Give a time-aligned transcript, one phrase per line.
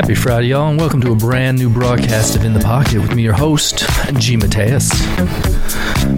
[0.00, 3.14] Happy Friday, y'all, and welcome to a brand new broadcast of In the Pocket with
[3.14, 4.34] me, your host, G.
[4.34, 4.88] Mateus.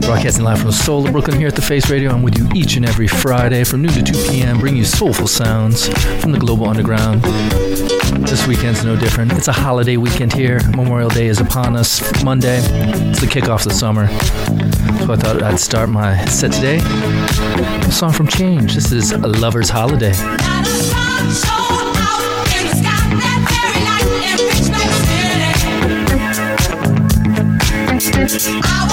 [0.02, 2.12] Broadcasting live from the soul of Brooklyn here at the Face Radio.
[2.12, 5.26] I'm with you each and every Friday from noon to 2 p.m., bringing you soulful
[5.26, 5.88] sounds
[6.20, 7.22] from the global underground.
[8.24, 9.32] This weekend's no different.
[9.32, 10.60] It's a holiday weekend here.
[10.76, 12.22] Memorial Day is upon us.
[12.22, 12.60] Monday,
[13.10, 14.06] it's the kickoff of the summer.
[14.06, 16.78] So I thought I'd start my set today.
[16.78, 18.76] A song from Change.
[18.76, 20.12] This is A Lover's Holiday.
[28.24, 28.91] I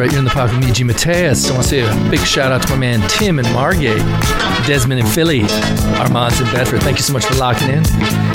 [0.00, 0.84] right, you're in the pocket with me.
[0.84, 1.50] Mateus.
[1.50, 3.98] I want to say a big shout out to my man Tim and Margate,
[4.66, 5.42] Desmond in Philly,
[5.98, 6.82] Armand's in Bedford.
[6.82, 7.82] Thank you so much for locking in.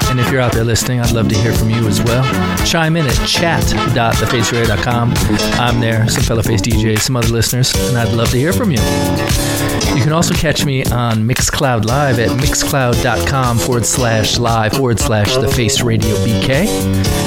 [0.10, 2.24] And if you're out there listening, I'd love to hear from you as well.
[2.66, 5.14] Chime in at chat.thefaceradio.com.
[5.60, 8.72] I'm there, some fellow face DJs, some other listeners, and I'd love to hear from
[8.72, 9.55] you.
[9.96, 15.36] You can also catch me on Mixcloud Live at mixcloud.com forward slash live forward slash
[15.38, 16.68] the face radio BK,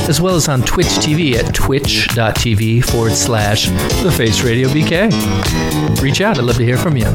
[0.09, 3.69] as well as on Twitch TV at twitch.tv forward slash
[4.03, 6.03] the face radio BK.
[6.03, 7.07] Reach out, I'd love to hear from you.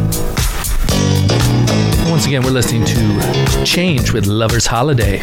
[2.10, 5.22] Once again, we're listening to Change with Lover's Holiday.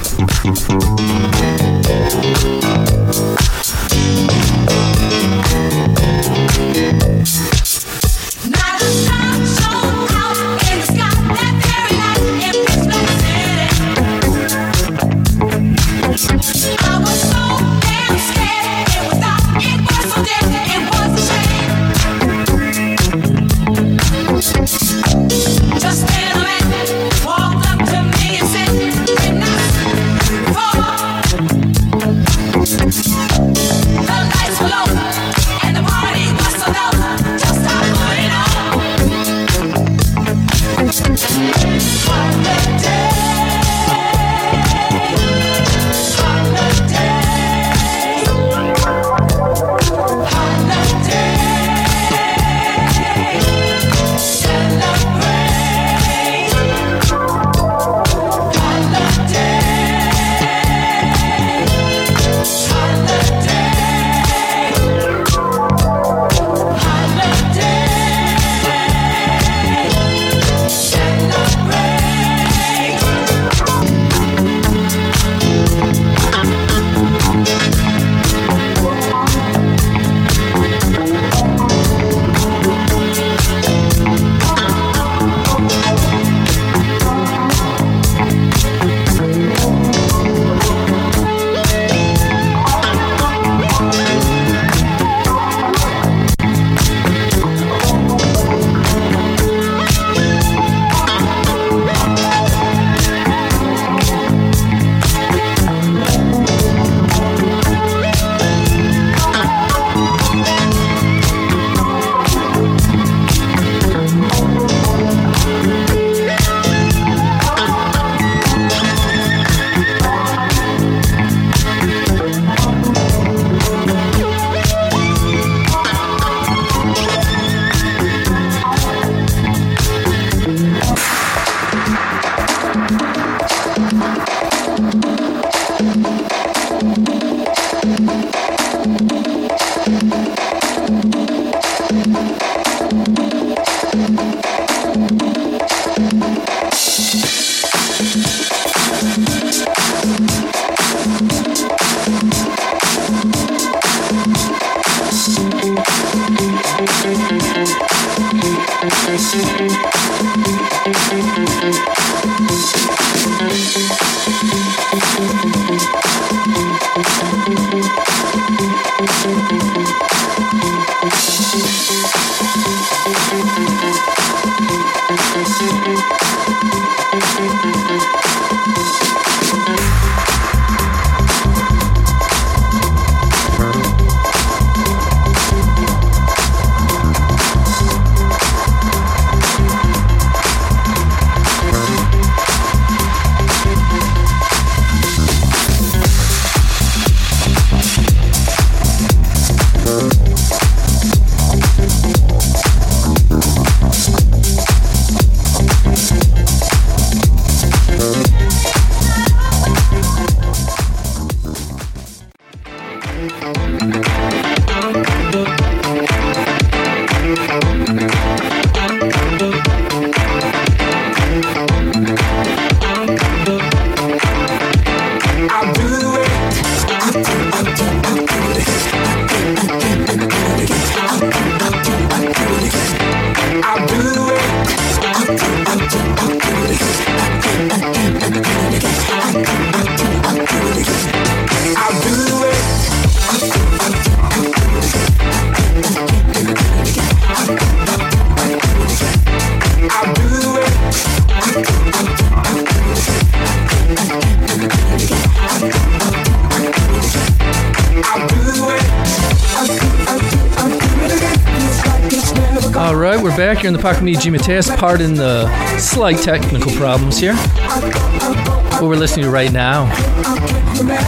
[263.80, 264.68] Pak Niji Mateus.
[264.76, 267.34] Pardon the slight technical problems here.
[267.34, 269.90] What we're listening to right now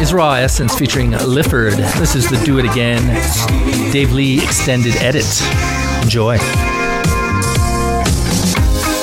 [0.01, 1.75] is Raw Essence featuring Lifford.
[1.75, 3.03] This is the Do It Again
[3.93, 5.27] Dave Lee extended edit.
[6.03, 6.39] Enjoy.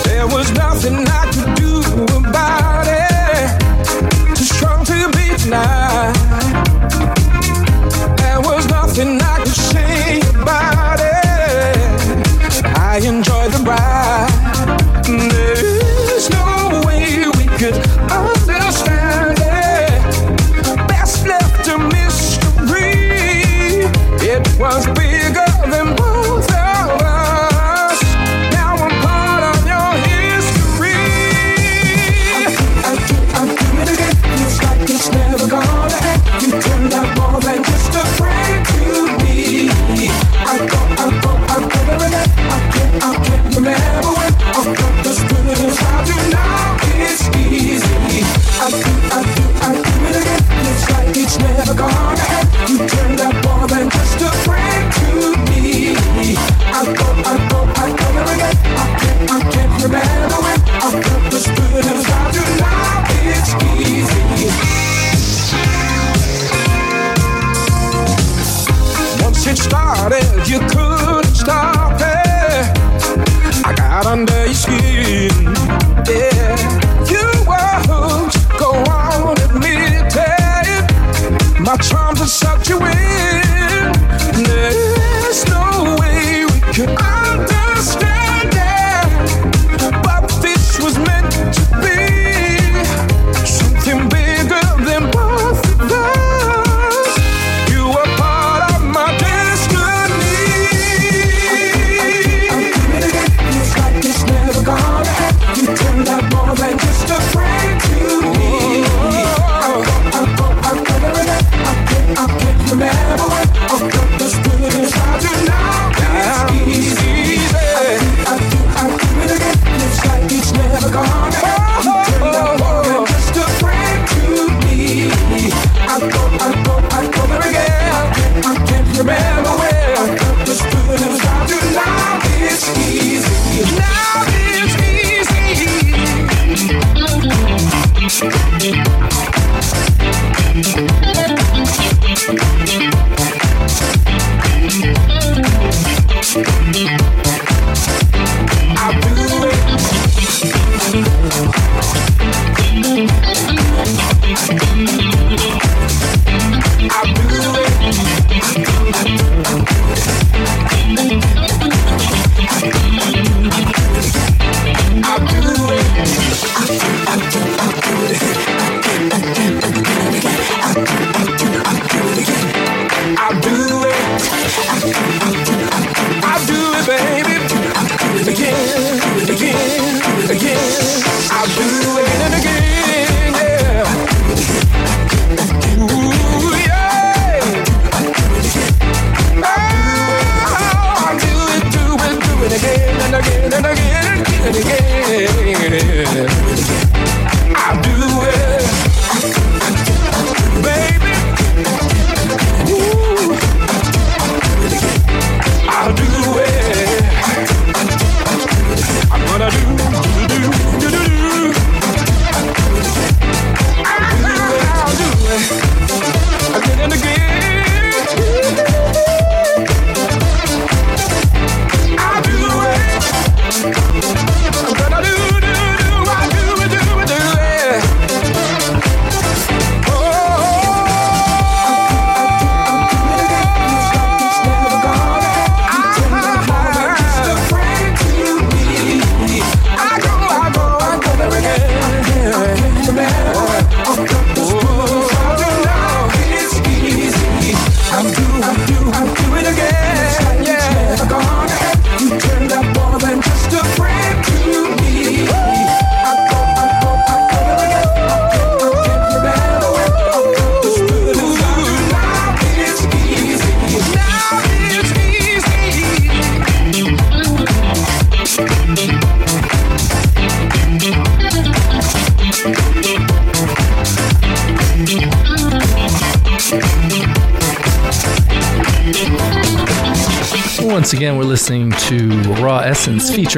[0.05, 1.81] There was nothing I could do
[2.17, 4.35] about it.
[4.35, 5.78] Too strong to be denied.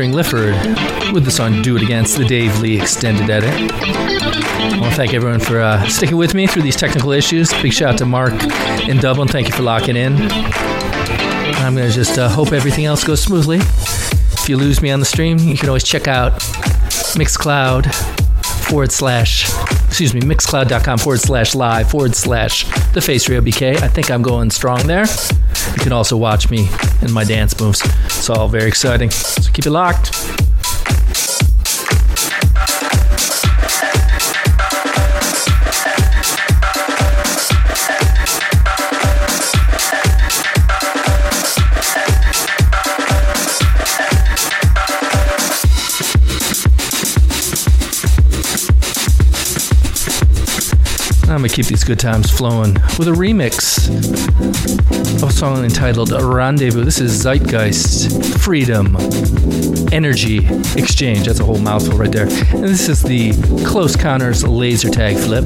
[0.01, 3.51] Featuring Lifford with the song Do It Against the Dave Lee extended edit.
[3.71, 7.53] I want to thank everyone for uh, sticking with me through these technical issues.
[7.61, 8.33] Big shout out to Mark
[8.89, 9.27] in Dublin.
[9.27, 10.15] Thank you for locking in.
[10.17, 13.57] I'm going to just uh, hope everything else goes smoothly.
[13.57, 16.33] If you lose me on the stream, you can always check out
[17.13, 17.93] Mixcloud
[18.71, 19.53] forward slash,
[19.85, 23.83] excuse me, mixcloud.com forward slash live forward slash the face radio BK.
[23.83, 25.05] I think I'm going strong there.
[25.05, 26.69] You can also watch me
[27.03, 27.83] in my dance moves.
[28.05, 29.11] It's all very exciting.
[29.53, 30.30] Keep it locked.
[51.51, 53.89] keep these good times flowing with a remix
[55.21, 56.85] of a song entitled Rendezvous.
[56.85, 58.95] This is Zeitgeist, Freedom,
[59.91, 60.47] Energy,
[60.79, 61.25] Exchange.
[61.25, 62.27] That's a whole mouthful right there.
[62.27, 63.33] And this is the
[63.65, 65.45] Close Counters laser tag flip.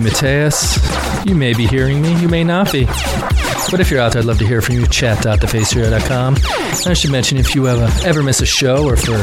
[0.00, 0.78] Mateus.
[1.24, 2.86] You may be hearing me, you may not be.
[3.70, 4.86] But if you're out there, I'd love to hear from you.
[4.86, 6.36] Chat.thefaceradio.com.
[6.36, 9.16] And I should mention if you ever, uh, ever miss a show or for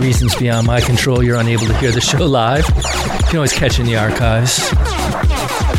[0.00, 3.78] reasons beyond my control, you're unable to hear the show live, you can always catch
[3.78, 4.58] in the archives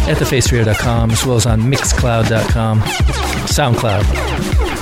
[0.08, 4.04] at thefaceradio.com as well as on mixcloud.com, SoundCloud,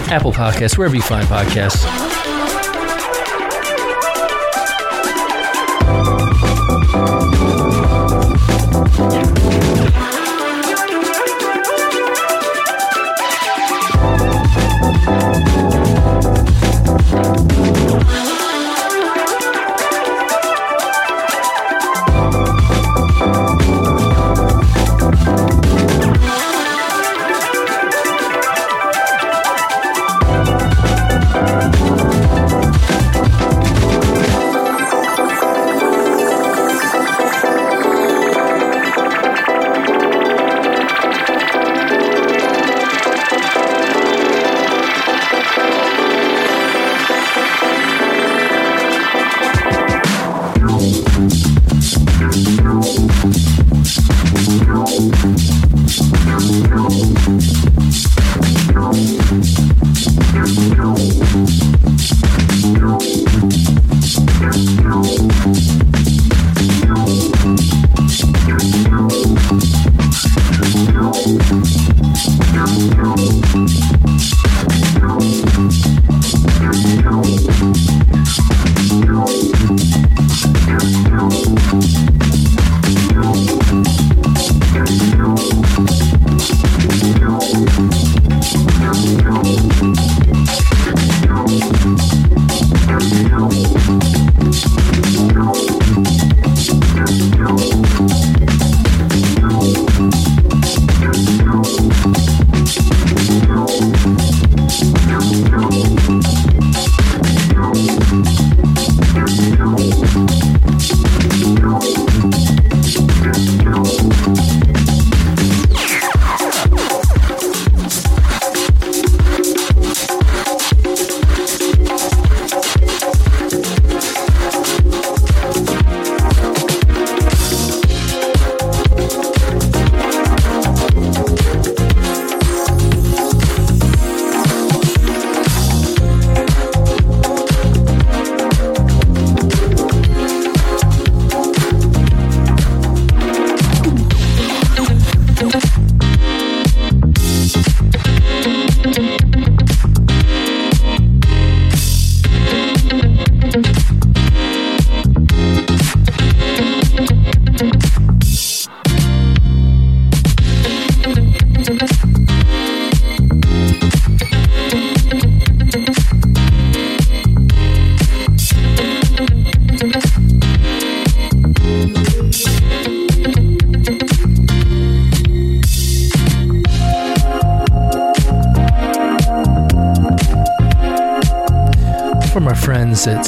[0.09, 2.06] Apple Podcasts, wherever you find podcasts.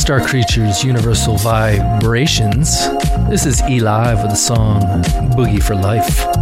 [0.10, 2.90] Star Creatures Universal Vibrations,
[3.30, 4.82] this is E Live with the song
[5.36, 6.39] Boogie for Life.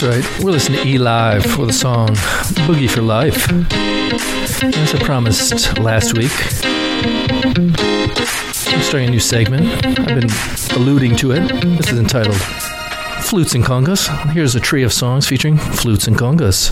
[0.00, 0.42] That's right.
[0.42, 2.08] We're listening to E Live for the song
[2.64, 3.52] Boogie for Life.
[4.62, 6.32] As I promised last week,
[8.72, 9.84] I'm starting a new segment.
[9.84, 10.30] I've been
[10.74, 11.48] alluding to it.
[11.76, 12.40] This is entitled
[13.20, 14.08] Flutes and Congas.
[14.30, 16.70] Here's a tree of songs featuring flutes and congas.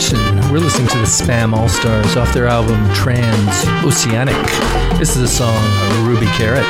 [0.00, 4.34] Mention, we're listening to the Spam All Stars off their album Trans Oceanic.
[4.98, 6.64] This is a song, by Ruby Carrot.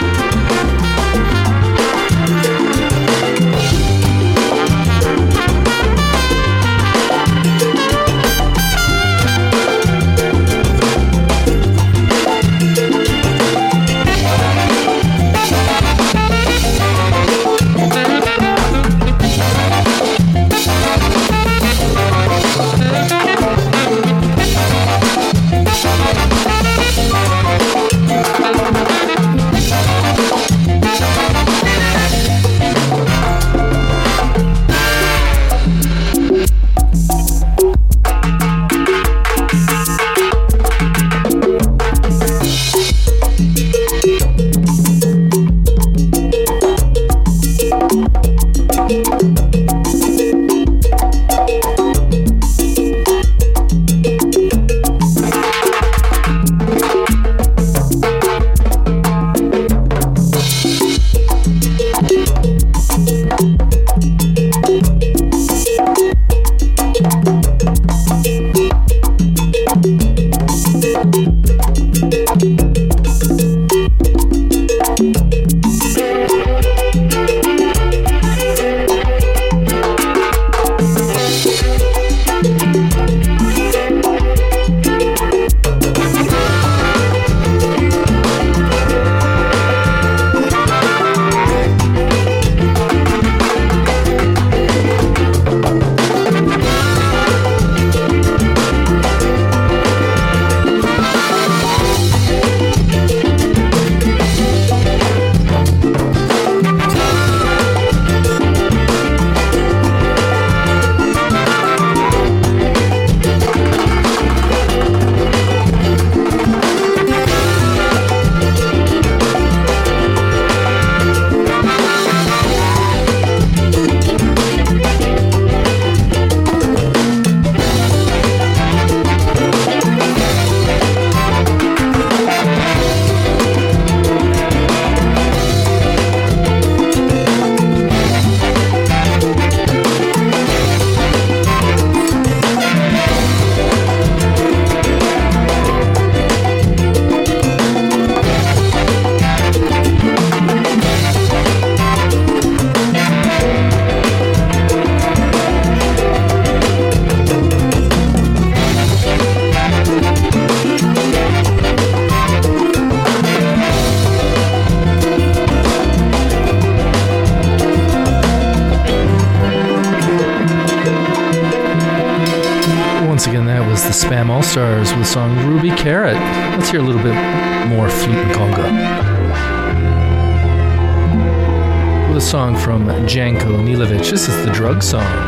[184.71, 185.20] Drug song.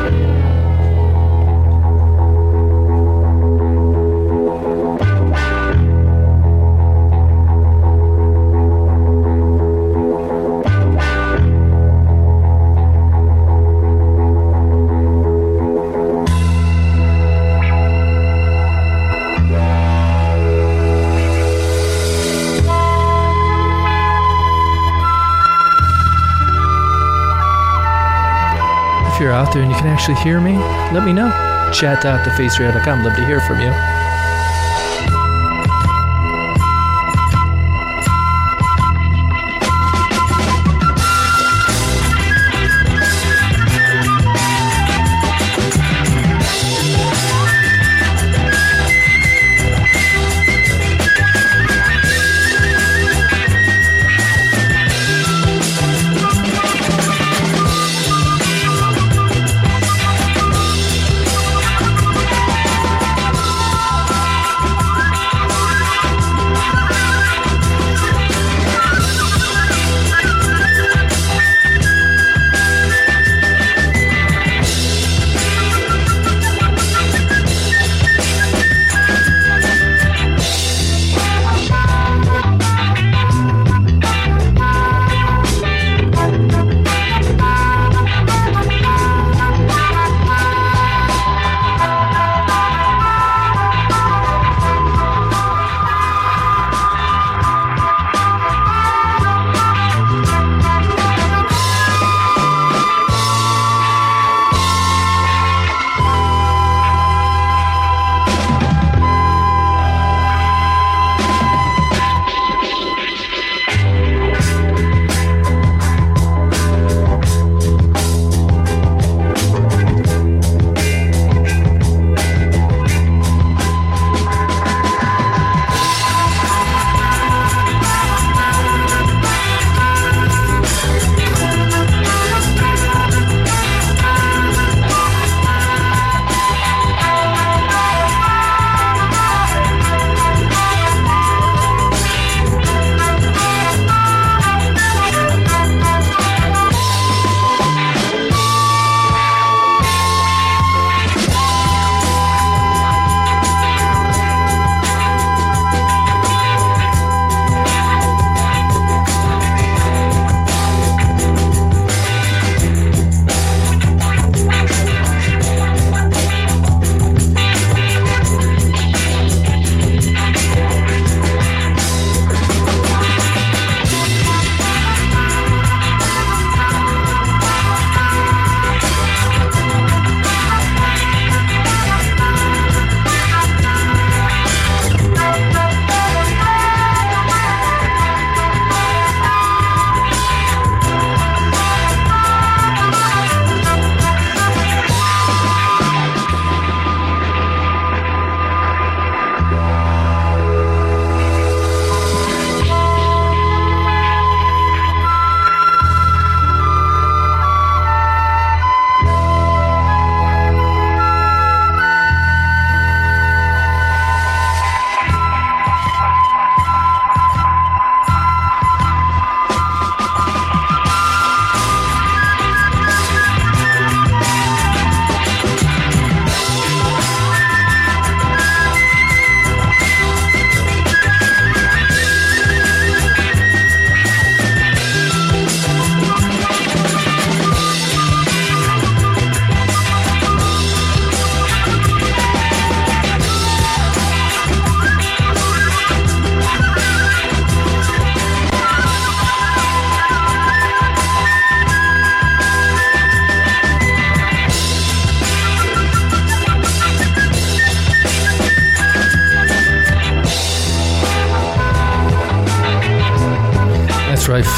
[29.52, 30.56] There and you can actually hear me,
[30.92, 31.30] let me know.
[31.72, 33.04] Chat out to faceradio.com.
[33.04, 33.72] Love to hear from you.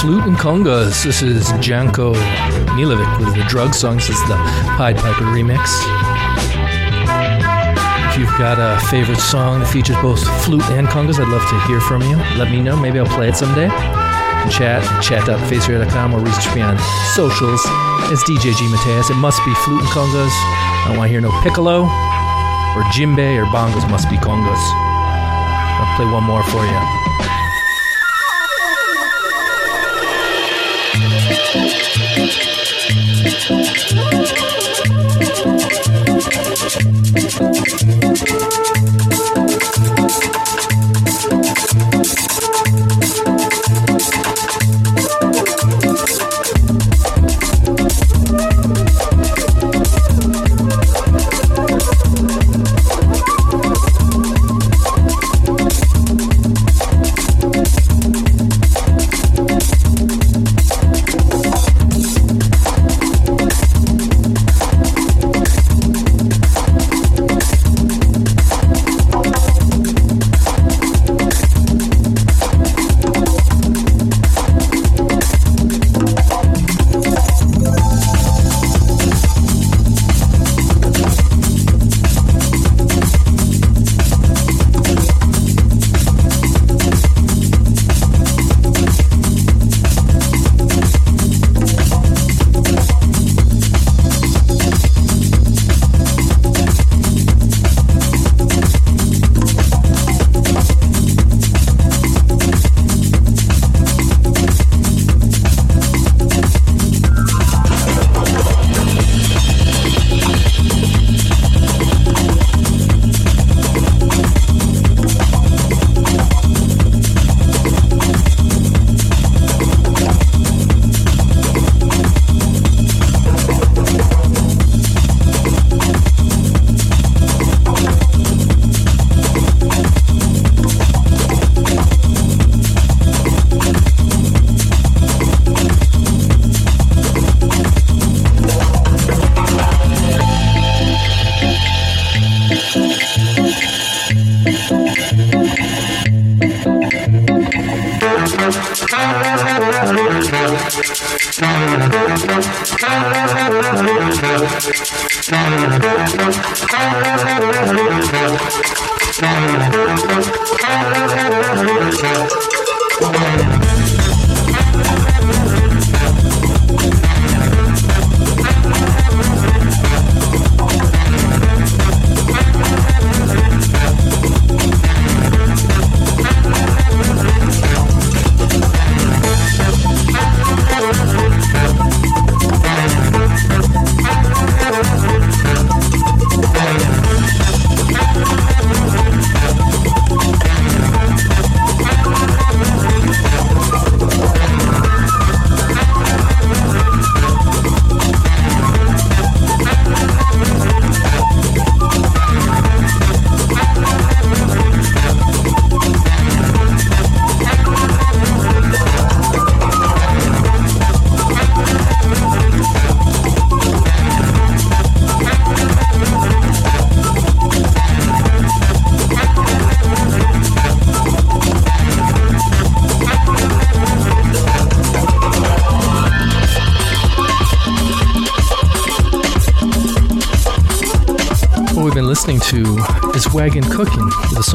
[0.04, 1.02] Flute and congas.
[1.02, 2.12] This is Janko
[2.76, 3.96] Nilović with the drug song.
[3.96, 4.36] This is the
[4.76, 5.64] Pied Piper remix.
[8.12, 11.58] If you've got a favorite song that features both flute and congas, I'd love to
[11.66, 12.16] hear from you.
[12.36, 12.76] Let me know.
[12.76, 13.68] Maybe I'll play it someday.
[14.52, 16.76] Chat, chat.faceradio.com or reach me on
[17.16, 17.64] socials.
[18.12, 19.08] It's DJ G Mateus.
[19.08, 20.28] It must be flute and congas.
[20.28, 21.88] I don't want to hear no piccolo.
[22.76, 24.64] or djembe or bongos must be congas.
[25.80, 27.33] I'll play one more for you.
[31.54, 31.84] thank
[40.34, 40.43] you.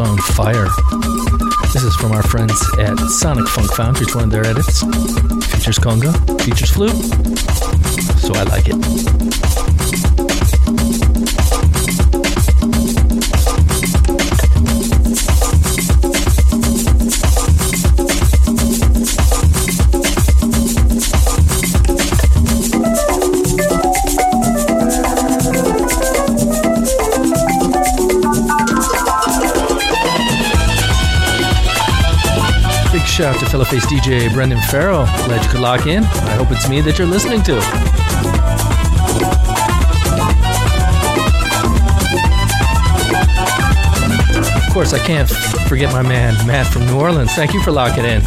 [0.05, 0.69] Song Fire.
[1.73, 4.05] This is from our friends at Sonic Funk Foundry.
[4.05, 4.79] It's one of their edits.
[5.51, 6.95] Features conga, features flute,
[8.21, 9.68] so I like it.
[33.49, 35.05] Fellow face DJ Brendan Farrell.
[35.25, 36.03] Glad you could lock in.
[36.03, 37.57] I hope it's me that you're listening to.
[44.67, 45.27] Of course, I can't
[45.67, 47.31] forget my man, Matt from New Orleans.
[47.33, 48.21] Thank you for locking in.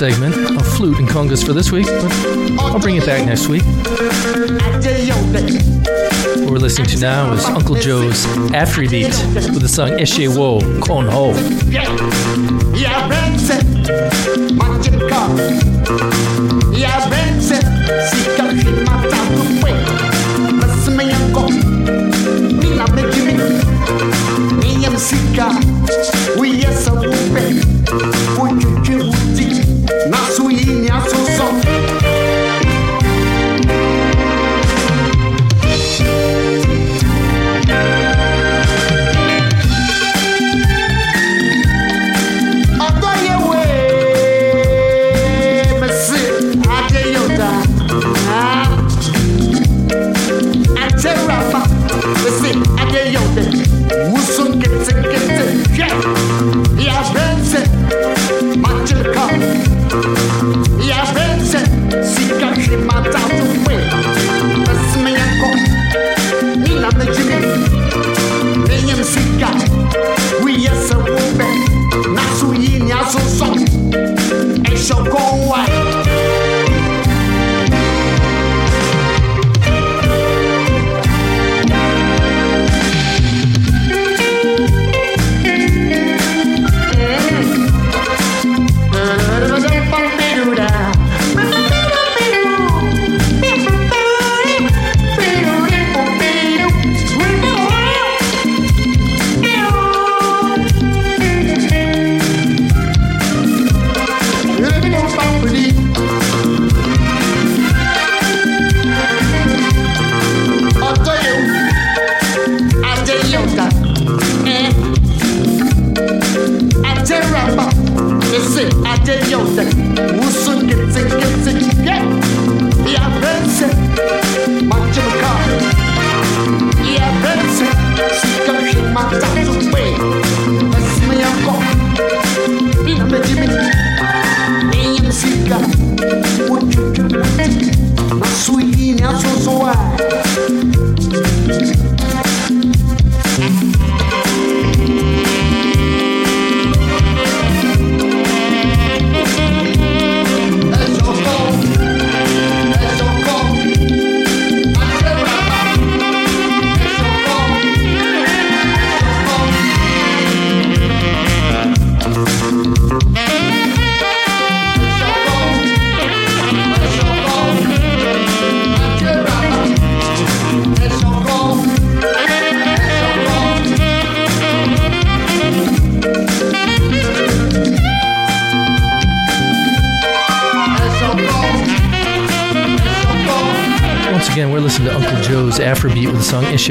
[0.00, 1.84] Segment of flute and congas for this week.
[1.84, 2.10] But
[2.58, 3.62] I'll bring it back next week.
[6.40, 9.12] What we're listening to now is Uncle Joe's Afrobeat
[9.52, 11.32] with the song Eshe Wo Kon Ho.
[11.68, 12.10] Yeah,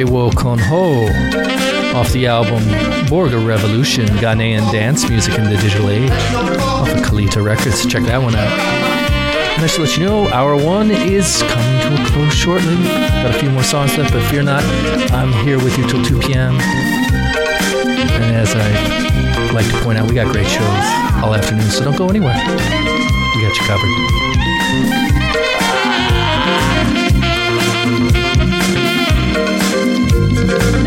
[0.03, 1.05] with the song Eshe Wo Kon Ho
[1.97, 2.63] off the album
[3.07, 7.85] Borga Revolution Ghanaian Dance Music in the Digital Age off of Kalita Records.
[7.85, 8.47] Check that one out.
[9.53, 12.75] And just to let you know, hour one is coming to a close shortly.
[12.83, 14.63] Got a few more songs left, but fear not,
[15.11, 16.55] I'm here with you till 2 p.m.
[16.59, 20.63] And as I like to point out, we got great shows
[21.23, 22.35] all afternoon, so don't go anywhere.
[22.35, 25.18] We got you covered.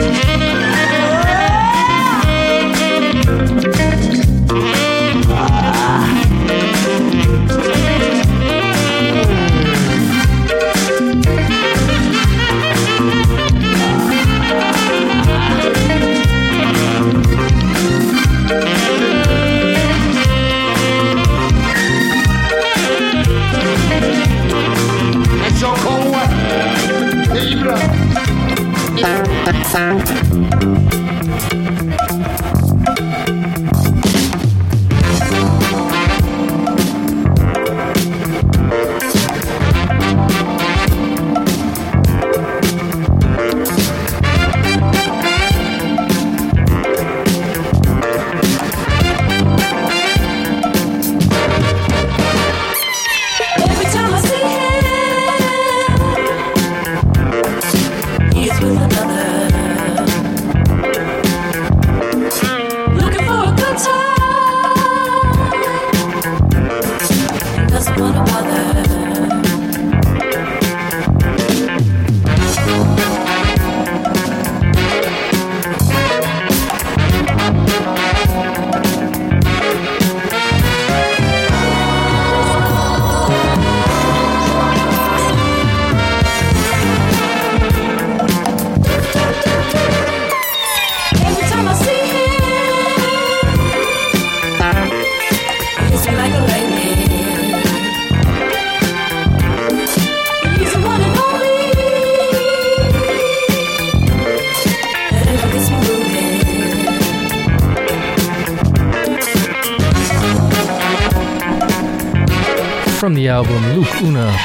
[0.02, 0.31] Every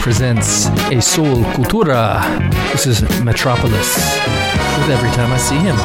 [0.01, 2.21] presents A Soul Cultura.
[2.71, 3.95] This is Metropolis
[4.77, 5.75] with Every Time I See Him.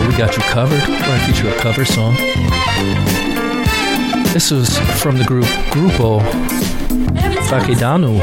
[0.00, 2.14] We Got You Covered, where I feature a cover song.
[4.32, 6.20] This was from the group Grupo
[7.48, 8.20] Baquedano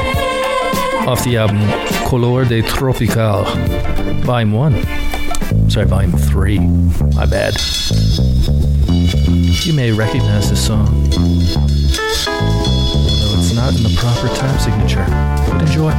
[1.07, 1.61] off the album
[2.07, 3.45] Color de Tropical,
[4.23, 5.69] Volume 1.
[5.69, 6.59] Sorry, Volume 3.
[7.15, 7.55] My bad.
[9.65, 11.27] You may recognize this song, though
[13.37, 15.05] it's not in the proper time signature.
[15.49, 15.91] But enjoy.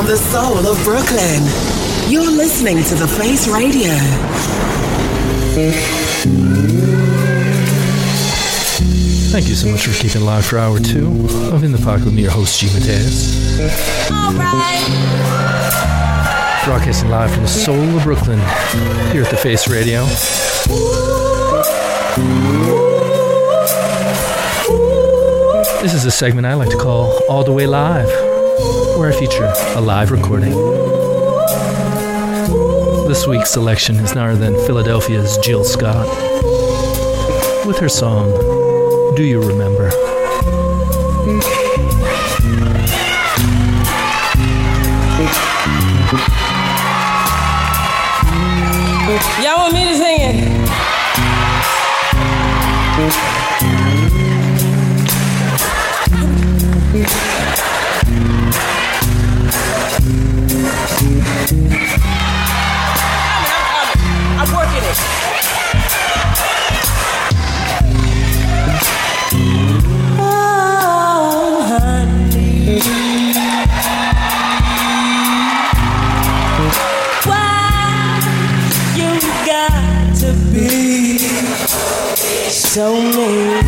[0.00, 1.42] From the soul of Brooklyn.
[2.10, 3.92] You're listening to The Face Radio.
[9.30, 12.14] Thank you so much for keeping live for hour two of In the Pocket with
[12.14, 12.68] me, your host, G.
[12.68, 13.60] Mateus.
[14.10, 14.80] All right.
[16.64, 18.38] Broadcasting live from the soul of Brooklyn
[19.12, 20.04] here at The Face Radio.
[25.82, 28.08] This is a segment I like to call All the Way Live,
[29.08, 30.52] I feature a live recording.
[33.08, 36.06] This week's selection is none other than Philadelphia's Jill Scott
[37.66, 38.28] with her song
[39.16, 39.88] Do You Remember?
[49.42, 50.36] Y'all want me to sing it?
[82.70, 83.59] So mean?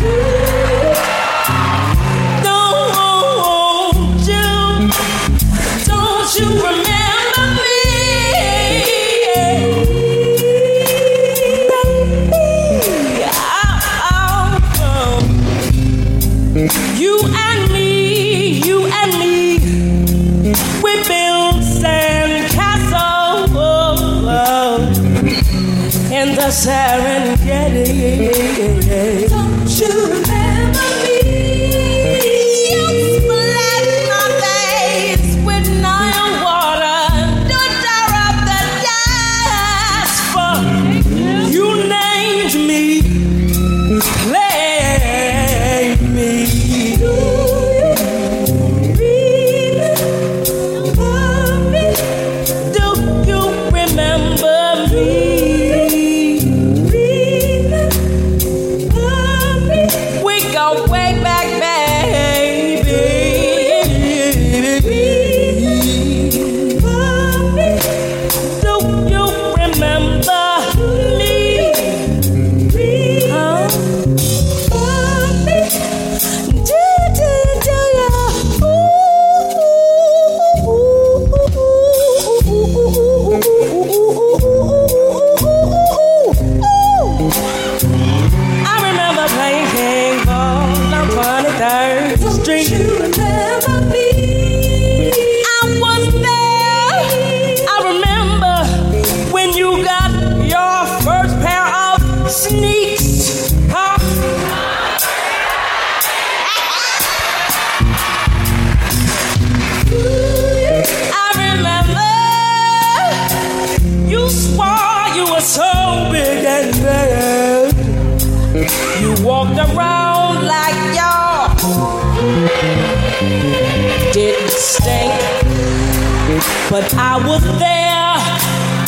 [126.69, 128.15] But I was there,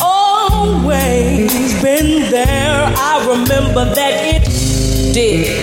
[0.02, 2.92] always been there.
[2.96, 4.44] I remember that it
[5.12, 5.62] did,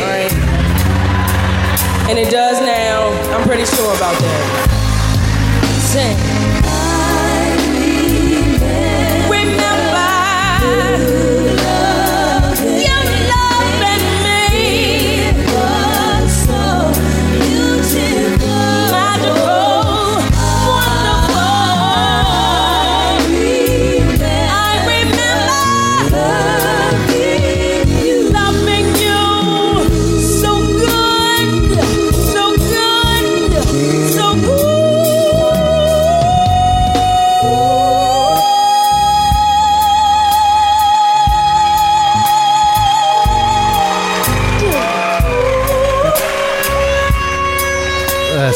[2.09, 3.09] and it does now.
[3.33, 4.69] I'm pretty sure about that.
[5.79, 6.42] Sing.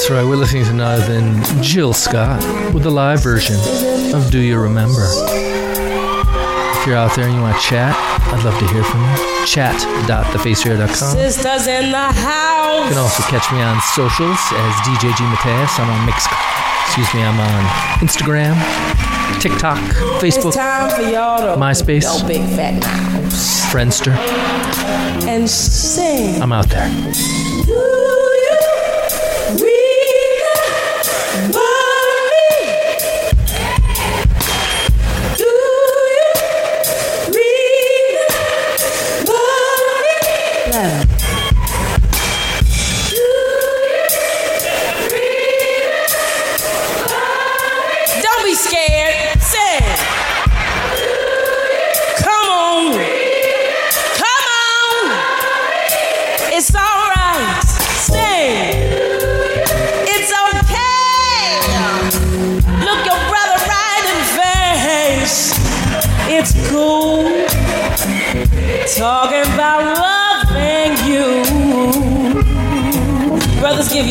[0.08, 2.39] That's right, we're listening to none other than Jill Scott
[2.74, 3.58] with the live version
[4.16, 5.03] of Do You Remember?
[5.03, 7.93] If you're out there and you want to chat,
[8.32, 9.45] I'd love to hear from you.
[9.45, 10.88] Chat.thefaceradio.com.
[10.88, 12.88] You Sisters in the house.
[12.88, 15.78] You can also catch me on socials as DJ G Mateus.
[15.78, 16.24] I'm on Mix.
[16.86, 17.66] Excuse me, I'm on
[17.99, 18.55] Instagram,
[19.41, 19.78] TikTok,
[20.24, 22.03] Facebook, time for y'all to MySpace.
[22.03, 24.16] go big fat mouse Friendster.
[25.28, 26.41] and sing.
[26.41, 27.57] I'm out there.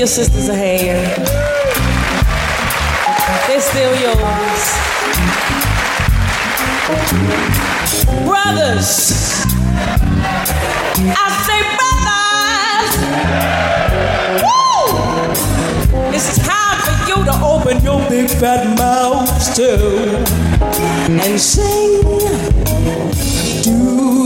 [0.06, 1.26] your sisters a hand.
[3.48, 4.62] They're still yours.
[8.24, 9.10] Brothers,
[11.10, 12.92] I say brothers.
[14.46, 16.12] Woo!
[16.12, 20.24] This time for you to open your big fat mouths too
[21.20, 22.02] and sing.
[23.64, 24.25] Do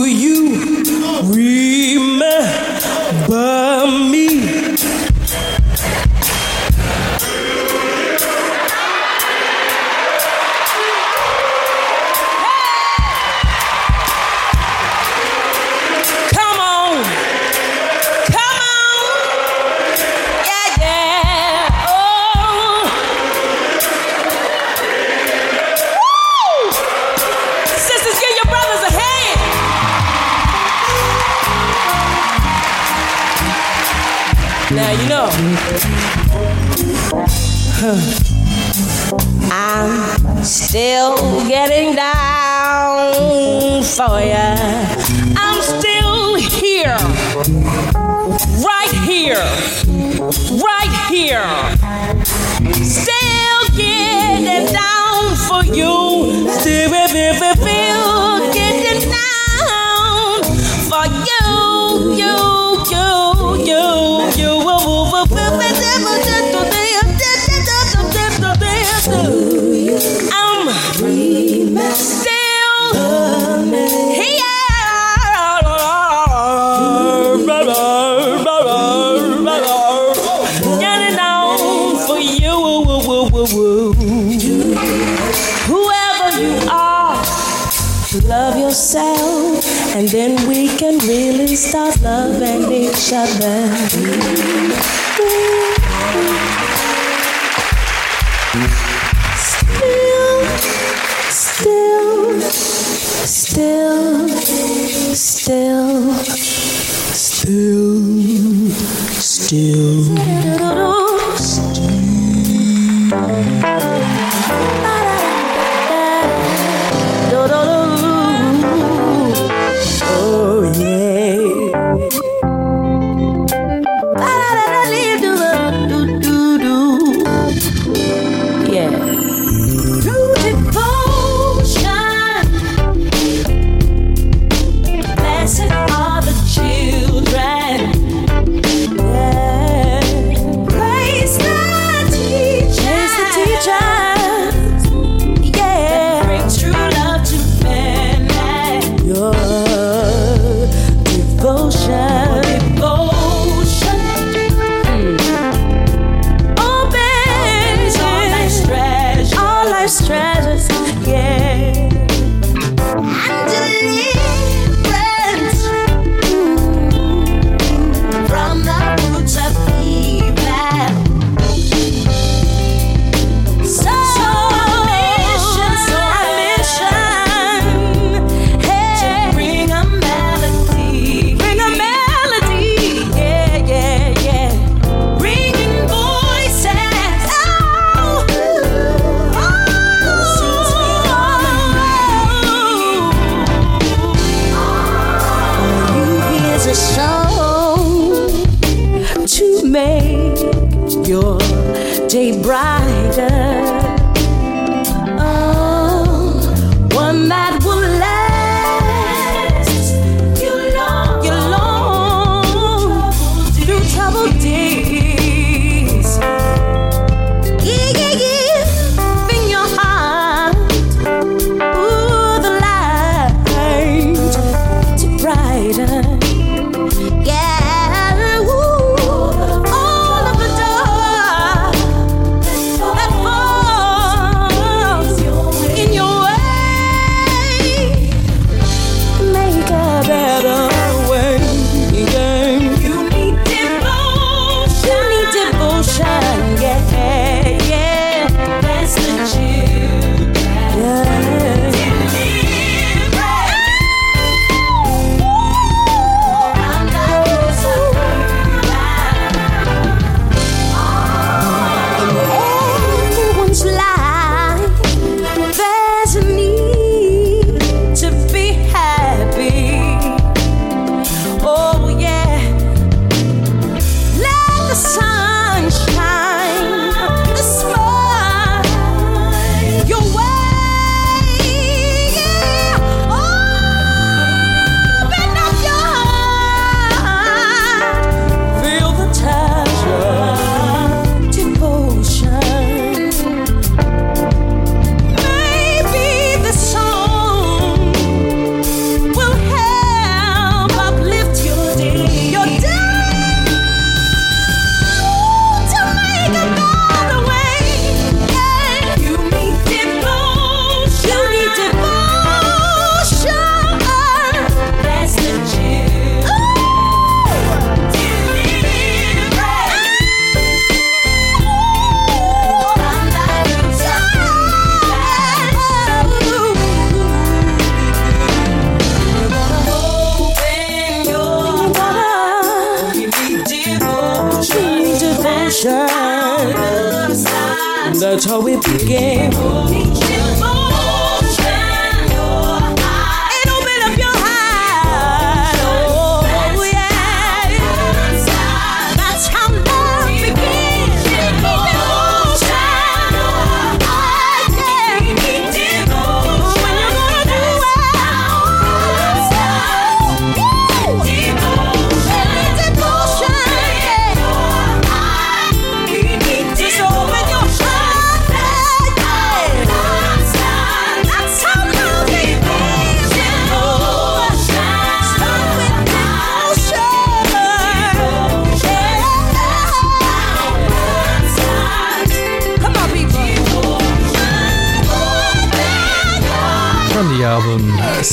[91.57, 94.40] start loving each other.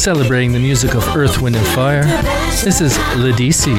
[0.08, 2.06] celebrating the music of Earth, Wind, and Fire.
[2.64, 3.76] This is Ledisi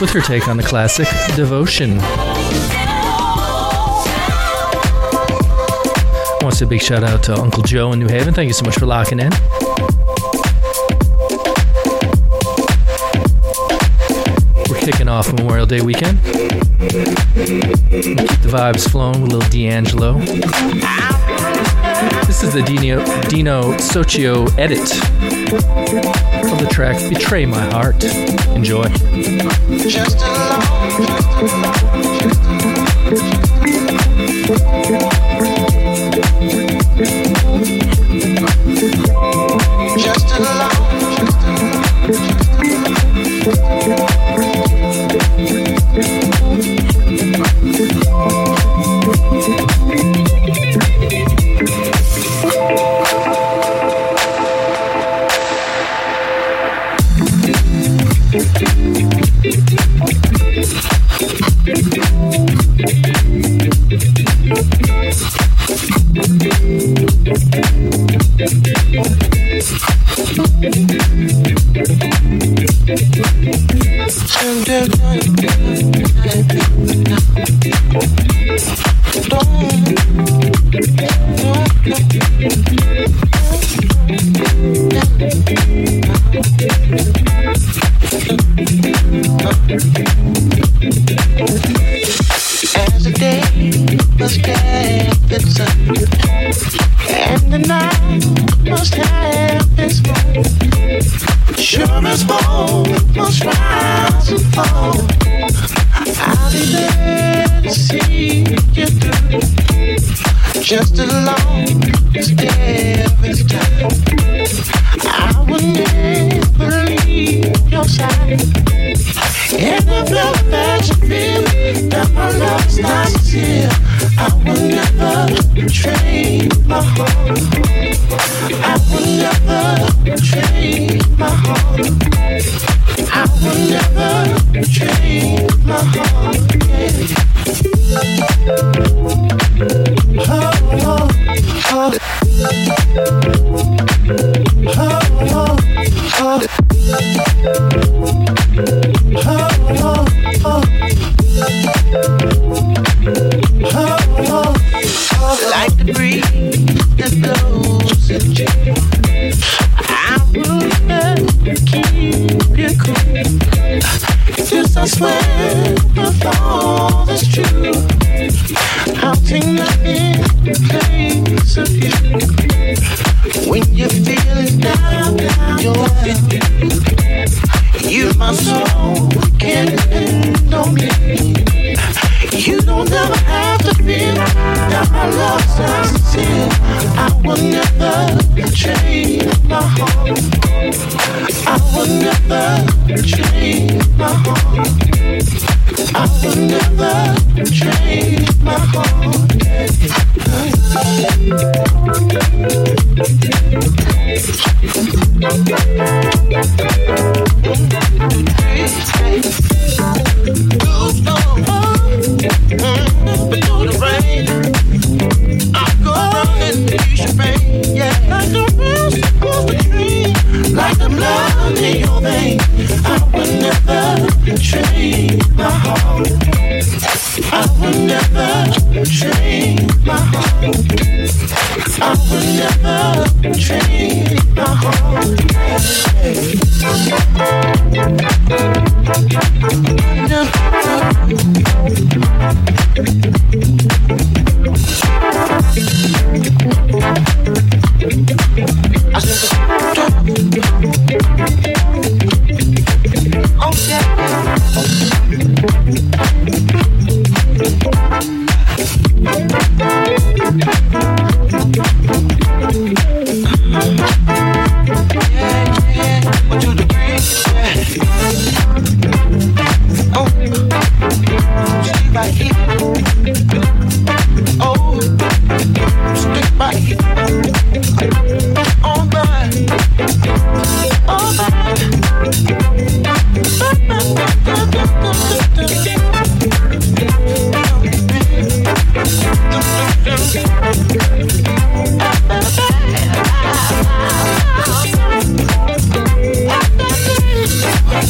[0.00, 1.06] with her take on the classic
[1.36, 1.96] Devotion.
[2.00, 2.02] I
[6.42, 8.34] want to say a big shout out to Uncle Joe in New Haven.
[8.34, 9.30] Thank you so much for locking in.
[14.68, 16.18] We're kicking off Memorial Day weekend.
[16.24, 16.48] We'll
[18.00, 20.18] keep the vibes flowing with a little D'Angelo.
[22.26, 28.04] This is the Dino, Dino Soccio edit from the track Betray My Heart.
[28.54, 28.84] Enjoy.
[29.78, 30.60] Just alone.
[39.98, 40.38] Just
[43.98, 44.09] alone.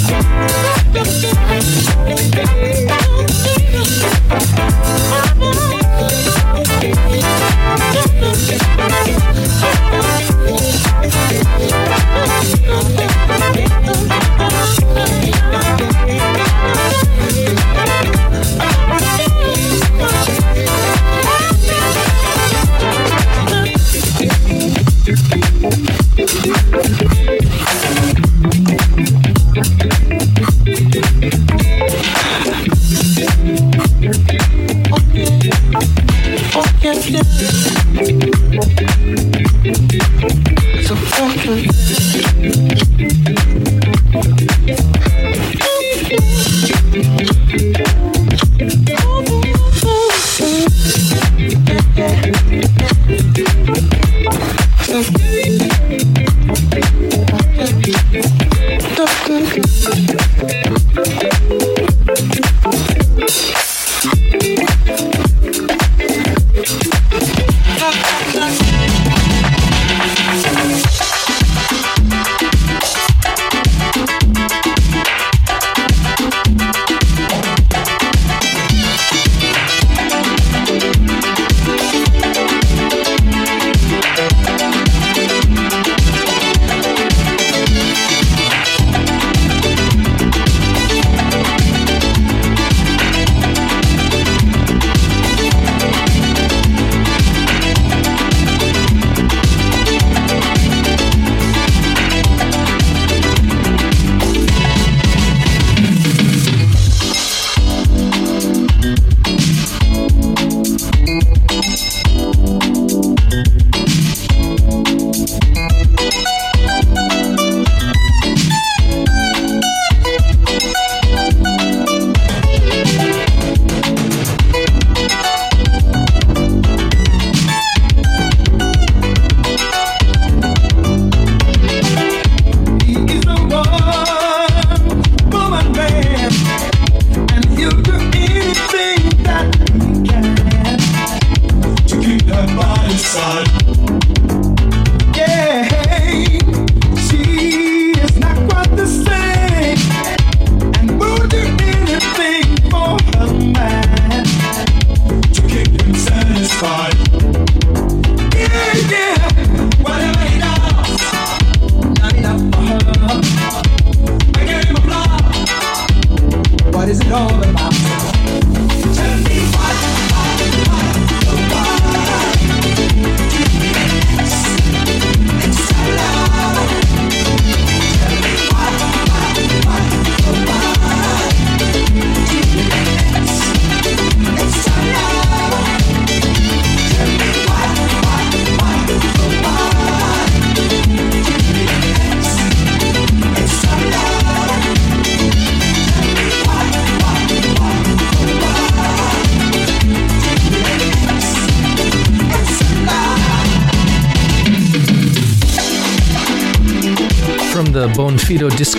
[0.09, 0.60] Yeah.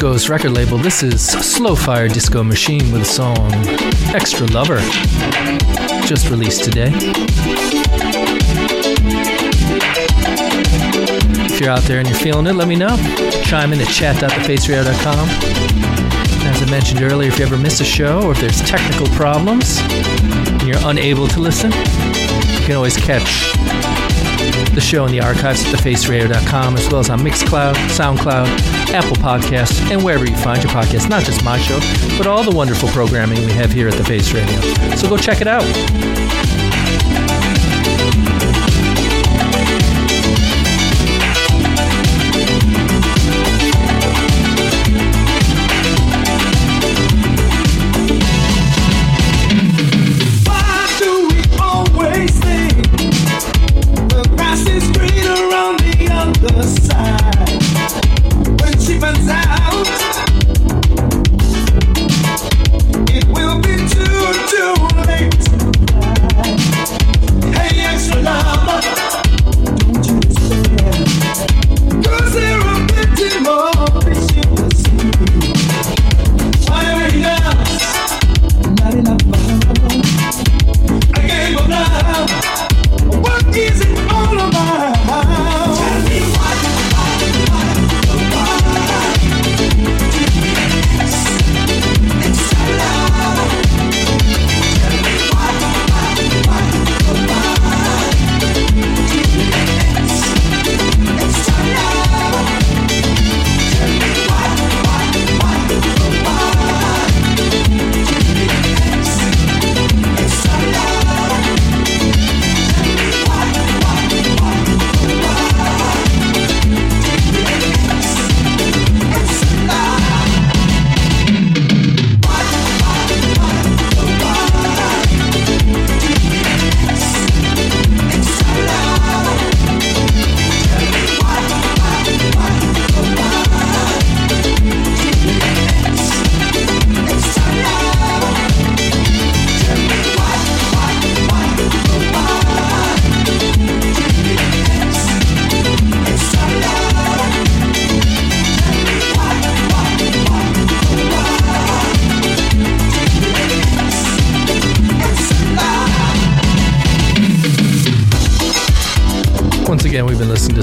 [0.02, 3.52] Discos record label, this is Slow Fire Disco Machine with the song
[4.16, 4.80] Extra Lover,
[6.08, 6.90] just released today.
[11.46, 12.98] If you're out there and you're feeling it, let me know.
[13.44, 15.30] Chime in at chat.thefaceradio.com.
[16.48, 19.78] As I mentioned earlier, if you ever miss a show or if there's technical problems
[19.82, 23.54] and you're unable to listen, you can always catch
[24.74, 29.80] the show in the archives at thefaceradio.com as well as on Mixcloud, SoundCloud, Apple Podcasts,
[29.92, 31.10] and wherever you find your podcast.
[31.10, 31.80] Not just my show,
[32.18, 34.60] but all the wonderful programming we have here at The Face Radio.
[34.96, 35.64] So go check it out.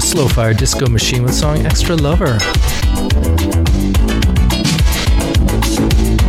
[0.09, 2.39] Slow Fire Disco Machine with song Extra Lover.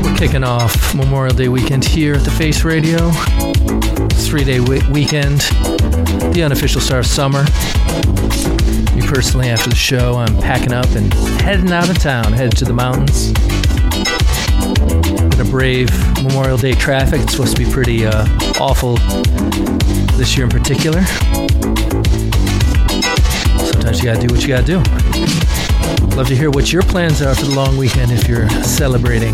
[0.02, 3.11] We're kicking off Memorial Day weekend here at the Face Radio.
[4.28, 5.40] Three day we- weekend,
[6.35, 7.44] the unofficial start of summer.
[8.94, 12.66] Me personally, after the show, I'm packing up and heading out of town, headed to
[12.66, 13.32] the mountains.
[15.31, 15.90] Gonna brave
[16.23, 17.23] Memorial Day traffic.
[17.23, 18.27] It's supposed to be pretty uh,
[18.61, 18.97] awful
[20.19, 21.02] this year in particular.
[23.81, 24.78] Sometimes you gotta do what you gotta do.
[26.15, 29.32] Love to hear what your plans are for the long weekend if you're celebrating.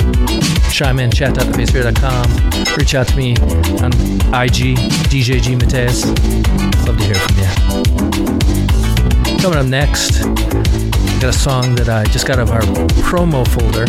[0.71, 2.77] Chime in, chat.thefaceradio.com.
[2.77, 3.37] Reach out to me
[3.83, 3.93] on
[4.33, 4.79] IG,
[5.11, 6.07] DJG Mateus.
[6.87, 7.49] Love to hear from you.
[9.41, 10.23] Coming up next,
[11.21, 12.63] got a song that I just got out of our
[13.03, 13.87] promo folder.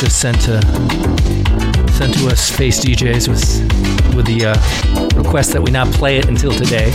[0.00, 1.45] Just sent to
[1.96, 6.28] sent to us Face DJs with with the uh, request that we not play it
[6.28, 6.90] until today.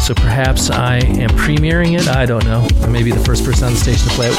[0.00, 2.08] So perhaps I am premiering it.
[2.08, 2.66] I don't know.
[2.80, 4.38] I may be the first person on the station to play it.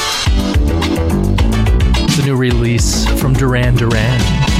[2.03, 4.52] It's a new release from Duran Duran.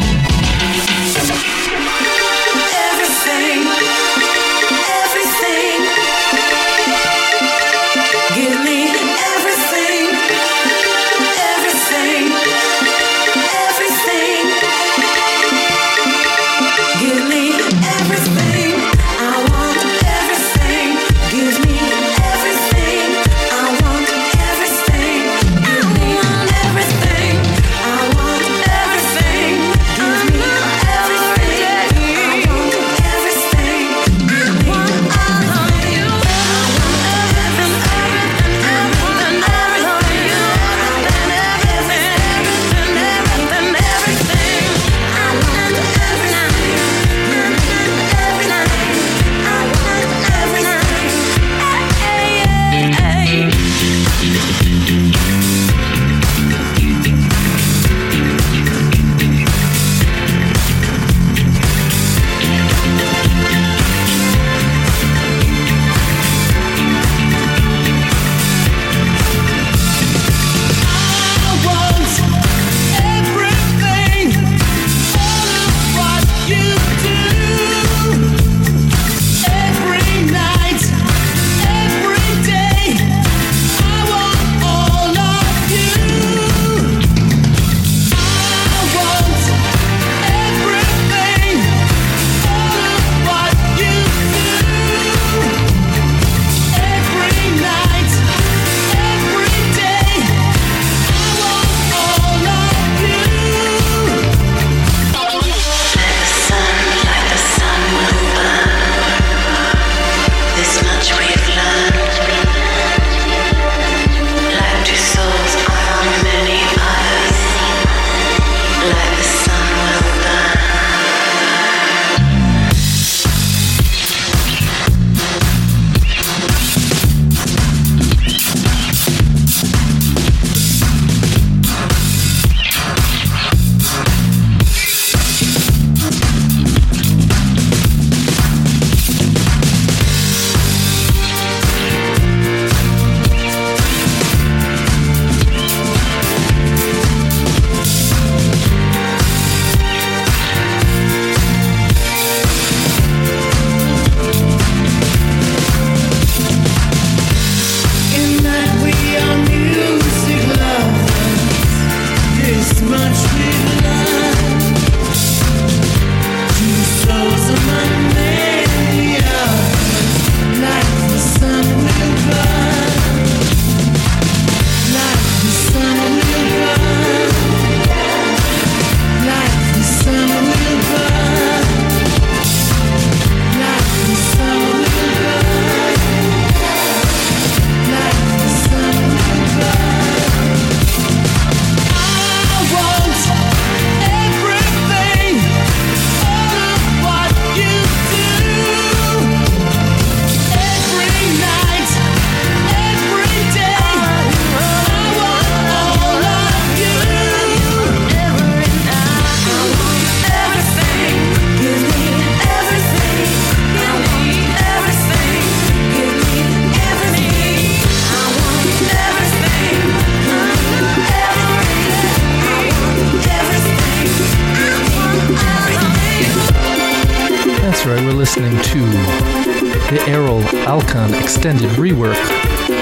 [230.94, 232.16] Extended rework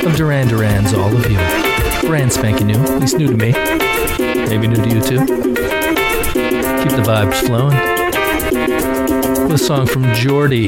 [0.05, 1.37] of Duran Duran's All of You.
[2.05, 3.53] Brand spanking new, at least new to me.
[4.49, 5.19] Maybe new to you too.
[6.81, 7.77] Keep the vibes flowing.
[9.43, 10.67] With a song from Jordy.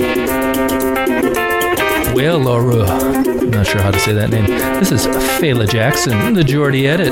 [2.15, 2.86] Well, Laura.
[2.86, 4.45] I'm not sure how to say that name.
[4.80, 7.11] This is Fela Jackson, the Jordy edit.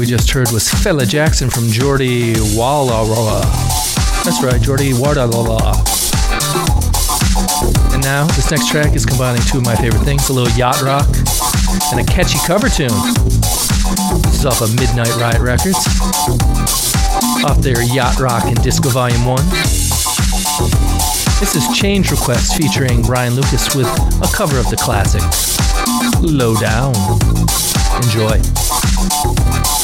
[0.00, 3.04] We just heard was Fela Jackson from Jordi Walla.
[4.24, 5.76] That's right, Jordi Walla.
[7.92, 10.80] And now, this next track is combining two of my favorite things a little yacht
[10.80, 11.06] rock
[11.92, 12.88] and a catchy cover tune.
[14.24, 15.76] This is off of Midnight Riot Records,
[17.44, 19.36] off their Yacht Rock and Disco Volume 1.
[21.40, 23.88] This is Change Request featuring Brian Lucas with
[24.22, 25.20] a cover of the classic
[26.22, 26.94] Low Down.
[28.02, 29.79] Enjoy.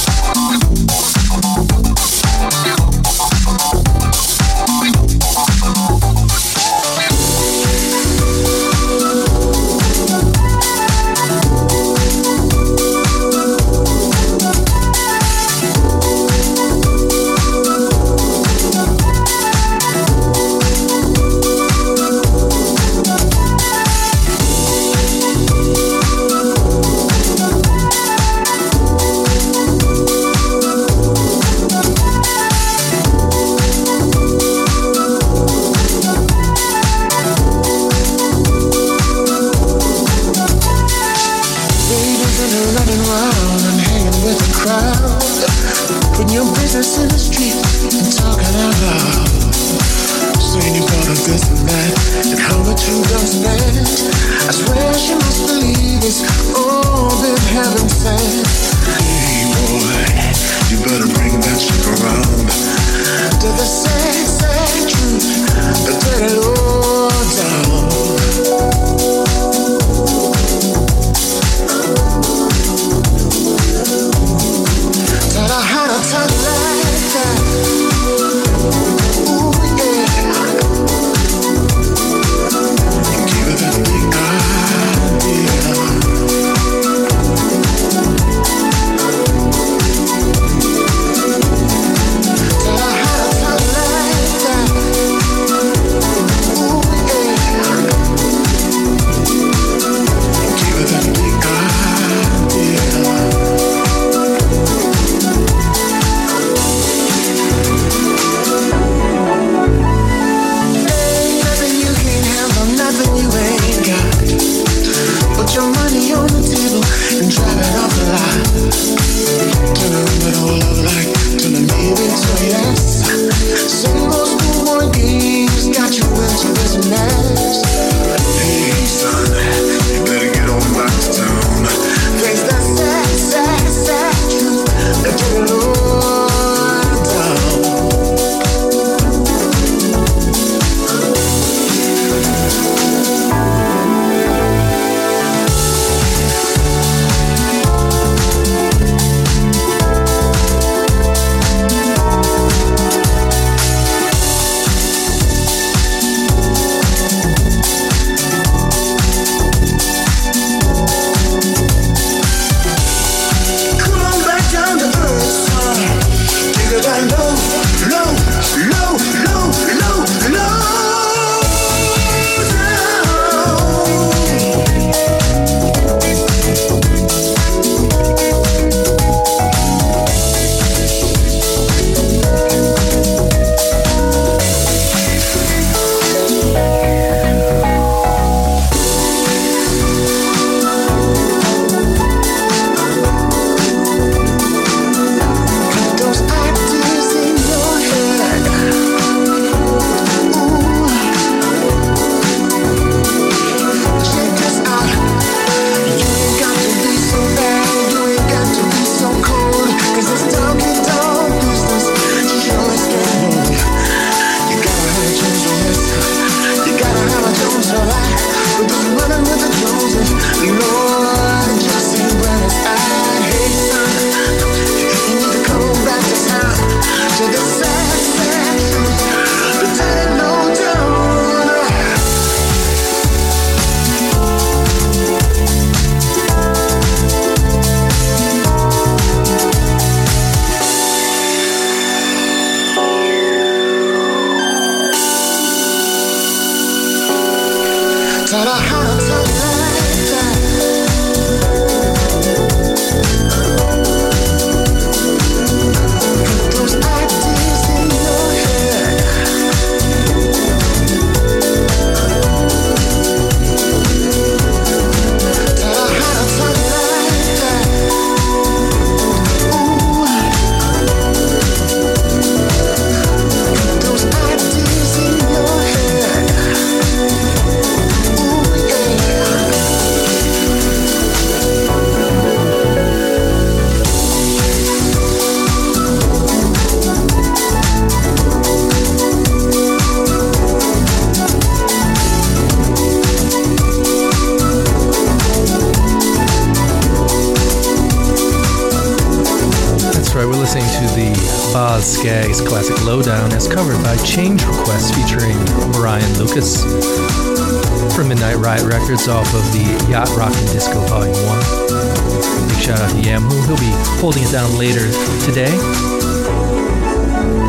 [309.09, 312.49] Off of the Yacht Rock and Disco Volume 1.
[312.51, 313.39] Big shout out to Yam Who.
[313.47, 313.71] He'll be
[314.03, 314.83] holding it down later
[315.23, 315.55] today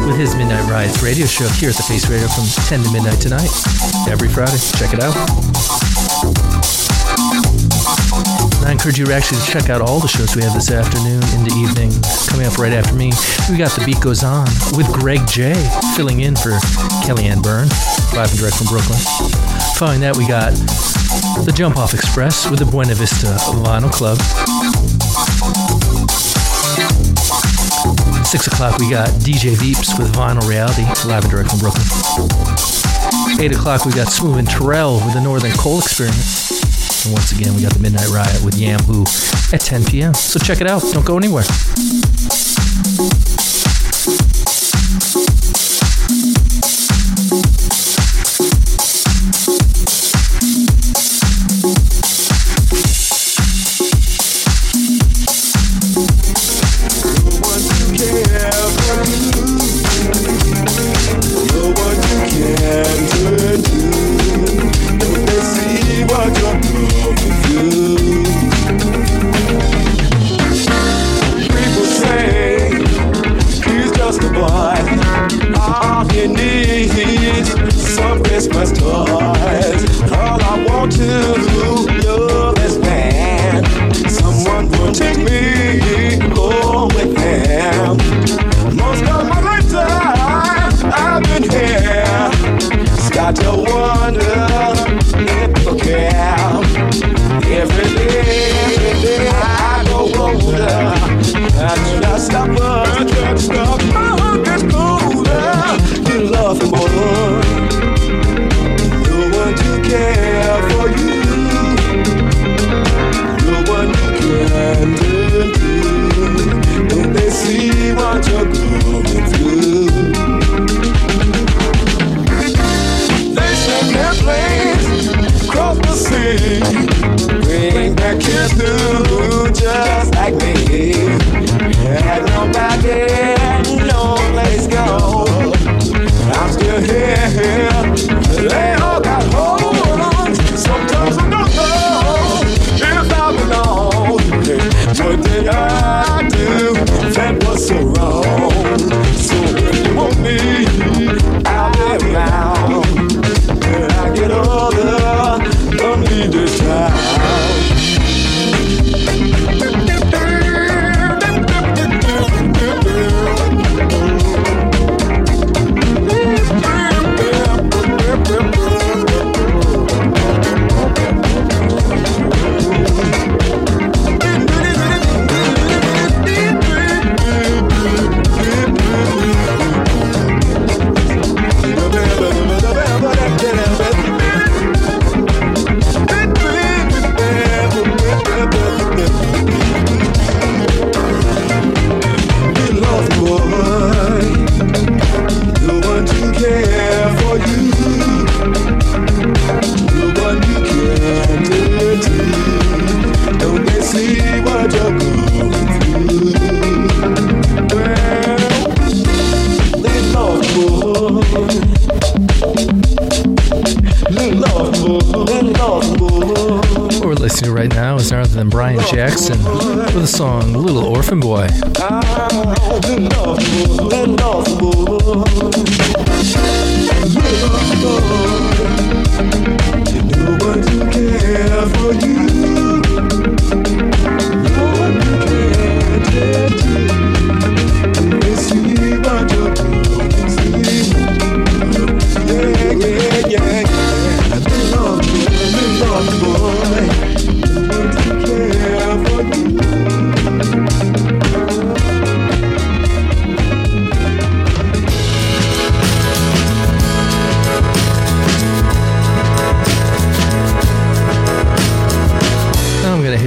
[0.06, 3.18] with his Midnight Riot radio show here at the Face Radio from 10 to midnight
[3.18, 3.50] tonight,
[4.06, 4.62] every Friday.
[4.78, 5.18] Check it out.
[8.62, 11.50] I encourage you actually to check out all the shows we have this afternoon into
[11.58, 11.90] evening.
[12.30, 13.10] Coming up right after me,
[13.50, 14.46] we got The Beat Goes On
[14.78, 15.58] with Greg J
[15.98, 16.54] filling in for
[17.02, 17.70] Kellyanne Byrne,
[18.14, 19.02] live and direct from Brooklyn.
[19.82, 20.54] Following that, we got
[21.46, 23.28] The Jump Off Express with the Buena Vista
[23.64, 24.18] Vinyl Club.
[28.26, 31.86] Six o'clock, we got DJ Veeps with Vinyl Reality, live and direct from Brooklyn.
[33.40, 37.06] Eight o'clock, we got Smooth and Terrell with the Northern Coal Experience.
[37.06, 39.04] And once again, we got the Midnight Riot with Yam Who
[39.54, 40.14] at 10 p.m.
[40.14, 40.82] So check it out.
[40.92, 41.44] Don't go anywhere.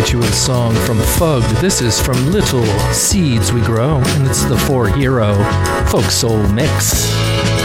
[0.08, 1.50] you with a song from Fugged.
[1.56, 5.34] This is from Little Seeds We Grow, and it's the Four Hero
[5.88, 7.59] Folk Soul Mix.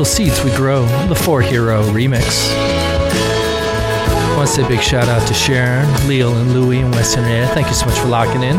[0.00, 2.50] Little Seeds We Grow, the Four Hero remix.
[4.22, 7.24] I want to say a big shout out to Sharon, Leo, and Louie in Western
[7.24, 7.46] Area.
[7.48, 8.56] Thank you so much for locking in.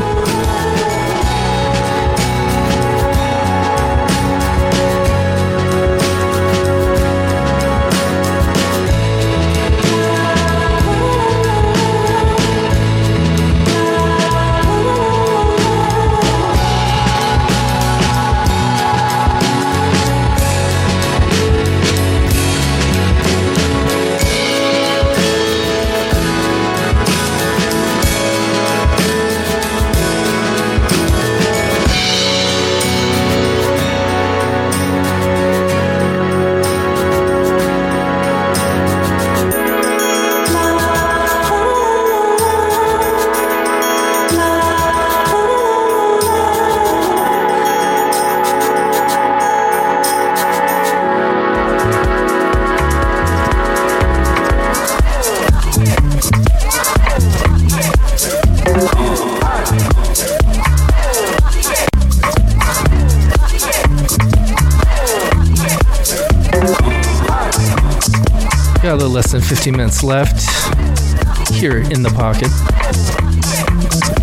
[70.03, 72.49] Minutes left here in the pocket.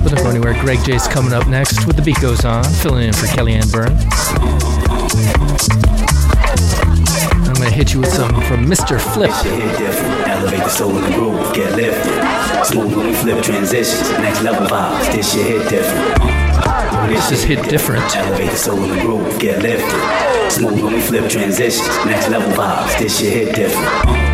[0.02, 0.54] But don't go anywhere.
[0.54, 3.96] Greg J's coming up next with The Beat Goes On, filling in for Kellyanne Byrne.
[7.48, 9.00] I'm to hit you with something from Mr.
[9.00, 9.30] Flip.
[10.28, 12.64] Elevate the soul in the groove, get lifted.
[12.64, 15.12] Smooth when we flip transitions, next level vibes.
[15.12, 17.08] This shit hit different.
[17.08, 18.16] This is hit different.
[18.16, 20.50] Elevate the soul in the groove, get lifted.
[20.50, 22.98] Smooth when we flip transitions, next level vibes.
[22.98, 24.27] This shit hit different.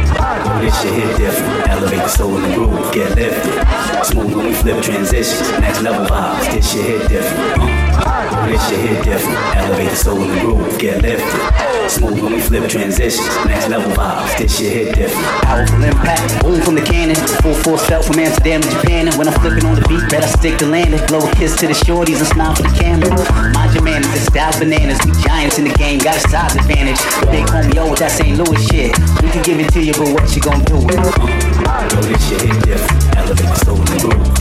[0.60, 1.68] This shit hit different.
[1.68, 4.04] Elevate the soul in the groove, get lifted.
[4.04, 6.52] Smooth when we flip transitions, next level vibes.
[6.52, 8.50] This shit hit different.
[8.50, 9.56] This shit hit different.
[9.56, 11.53] Elevate the soul the groove, get lifted.
[11.94, 14.36] Smooth when we flip transitions, next level vibes.
[14.36, 15.26] This shit hit different.
[15.46, 17.14] Powerful impact, boom from the cannon.
[17.38, 19.06] Full force felt from Amsterdam to Japan.
[19.06, 20.98] And when I'm flipping on the beat, better stick to landing.
[21.06, 23.14] Blow a kiss to the shorties and smile for the camera.
[23.54, 24.98] Mind your manners, it's style bananas.
[25.06, 26.98] We giants in the game, got a size advantage.
[27.30, 28.34] Big homie, yo, with that St.
[28.34, 28.90] Louis shit.
[29.22, 31.14] We can give it to you, but what you gonna do with it?
[31.62, 33.16] Uh, yo, this shit hit different.
[33.22, 33.78] Elevate the soul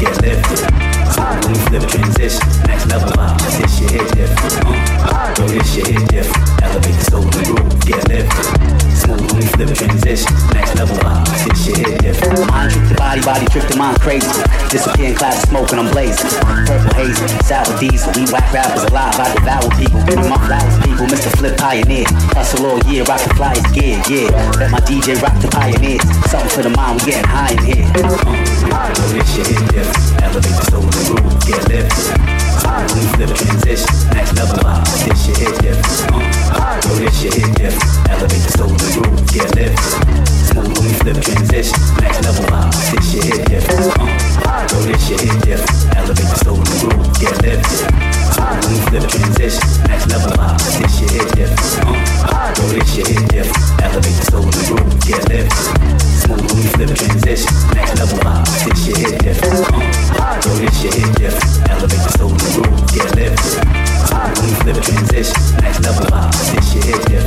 [0.02, 0.60] get lifted.
[1.22, 3.62] When we flip transition, next level vibes.
[3.62, 4.66] This shit hit different.
[5.06, 6.63] Uh, yo, this shit hit different.
[6.74, 8.50] Elevate soul the groove, get lifted.
[8.98, 11.30] Smooth when we flip transition, next level vibes.
[11.46, 12.50] This shit hit different.
[12.50, 14.26] Mind trick the body, body trick the mind crazy.
[14.74, 16.34] Disappear in clouds of smoke and I'm blazing.
[16.66, 18.10] Purple haze, sour diesel.
[18.18, 20.02] We whack rappers alive, I devour people.
[20.10, 21.06] Give me my flowers, people.
[21.06, 21.30] Mr.
[21.38, 22.10] Flip Pioneer.
[22.34, 24.34] Hustle all year, rock the flyers gear, yeah.
[24.58, 26.02] Let my DJ rock the pioneers.
[26.26, 27.86] Something for the mind, we getting high in here.
[28.02, 28.82] Yo,
[29.14, 30.26] this shit hit different.
[30.26, 32.43] Elevate the soul in groove, get lifted.
[32.64, 35.04] We flip transition, next level vibes.
[35.04, 36.16] This shit hit different.
[36.48, 38.10] Uh, Yo, this shit hit different.
[38.10, 40.24] Elevate the groove, get lifted.
[40.48, 42.80] Smooth when we flip transition, next level vibes.
[42.92, 43.84] This shit hit different.
[44.72, 45.76] Yo, this shit hit different.
[46.00, 47.84] Elevate the groove, get lifted.
[48.32, 50.64] Smooth when flip transition, next level vibes.
[50.80, 51.60] This shit hit different.
[52.58, 53.60] Yo, this shit hit different.
[53.84, 54.32] Elevate the
[54.72, 55.52] groove, get lifted.
[56.24, 58.56] Smooth when flip transition, next level vibes.
[58.64, 59.68] This shit hit different.
[59.68, 61.70] Yo, different.
[61.70, 62.30] Elevate the soul.
[62.30, 62.40] When
[64.42, 64.78] we flip
[65.82, 66.08] level.
[66.54, 67.24] This shit hit.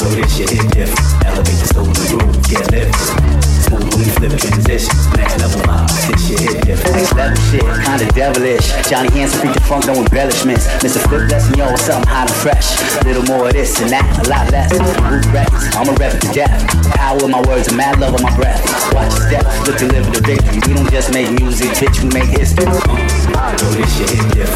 [0.00, 0.50] Yo, this shit.
[1.26, 3.51] Elevate the soul in the groove, get lifted.
[3.72, 5.96] When we flip transition, next level vibes.
[6.12, 6.92] This shit hit different.
[6.92, 8.68] Next level shit, kinda devilish.
[8.84, 10.66] Johnny Hanson, freak the funk, no embellishments.
[10.84, 11.00] Mr.
[11.08, 12.76] Flip blessing yo, something hot and fresh.
[13.04, 14.70] Little more of this and that, a lot less.
[15.08, 16.52] Root records, I'ma rep it to death.
[16.92, 18.60] Power of my words and mad love of my breath.
[18.92, 20.60] Watch your steps, look deliver the victory.
[20.68, 22.66] We don't just make music, bitch, we make history.
[22.66, 24.51] Yo, this shit hit different.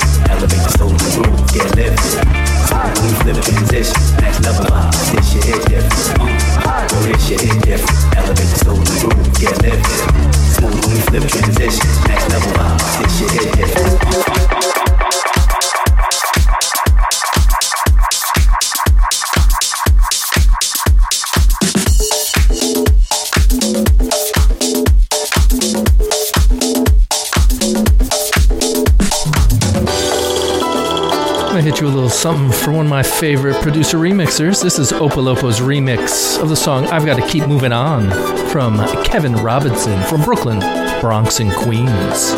[32.67, 34.61] From one of my favorite producer remixers.
[34.61, 38.11] This is Opolopo's remix of the song I've Got to Keep Moving On
[38.49, 40.59] from Kevin Robinson from Brooklyn,
[41.01, 42.33] Bronx, and Queens.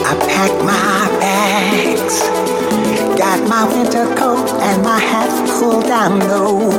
[0.00, 2.20] I packed my bags,
[3.18, 5.28] got my winter coat and my hat
[5.60, 6.70] pulled down low.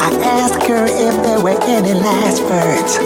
[0.00, 2.96] I asked her if there were any last words,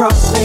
[0.00, 0.39] across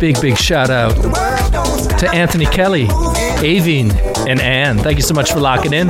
[0.00, 0.94] big, big shout out
[1.98, 3.92] to Anthony Kelly, Avine,
[4.26, 4.78] and Anne.
[4.78, 5.88] Thank you so much for locking in.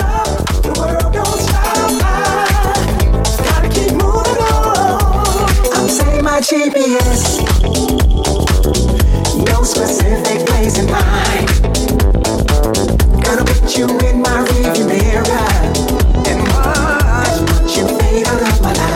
[6.40, 7.36] GPS.
[9.46, 11.48] No specific place in mind.
[13.22, 15.22] Gonna put you in my rearview mirror
[16.26, 18.89] and watch you fade out of my life.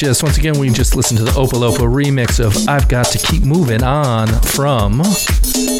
[0.00, 0.22] Delicious.
[0.22, 3.82] Once again, we just listened to the Opolopo remix of I've Got to Keep Moving
[3.82, 5.02] On from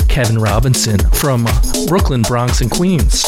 [0.09, 1.47] Kevin Robinson from
[1.87, 3.25] Brooklyn, Bronx, and Queens.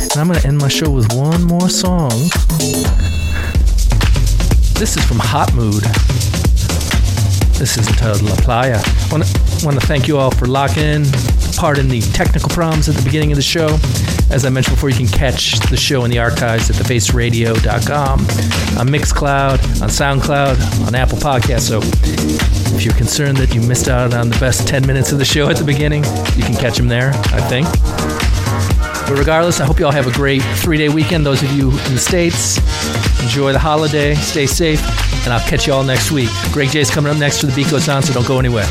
[0.00, 2.10] And I'm going to end my show with one more song.
[4.74, 5.84] This is from Hot Mood.
[7.60, 8.80] This is entitled La Playa.
[8.82, 9.08] I
[9.64, 11.04] want to thank you all for locking in.
[11.56, 13.68] Pardon the technical problems at the beginning of the show.
[14.30, 18.20] As I mentioned before, you can catch the show in the archives at thefaceradio.com,
[18.78, 21.68] on Mixcloud, on SoundCloud, on Apple Podcasts.
[21.68, 21.80] So
[22.76, 25.48] if you're concerned that you missed out on the best 10 minutes of the show
[25.48, 26.04] at the beginning,
[26.36, 27.66] you can catch them there, I think.
[29.08, 31.24] But regardless, I hope you all have a great three day weekend.
[31.24, 32.58] Those of you in the States,
[33.22, 34.82] enjoy the holiday, stay safe,
[35.24, 36.30] and I'll catch you all next week.
[36.52, 38.66] Greg J is coming up next for the beat goes on, so don't go anywhere.